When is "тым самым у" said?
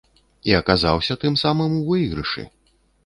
1.25-1.85